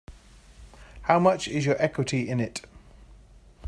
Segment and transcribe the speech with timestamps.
[1.03, 2.61] How much is your equity in it?